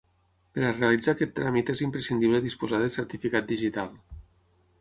[0.53, 3.93] Per realitzar aquest tràmit és imprescindible disposar de certificat digital.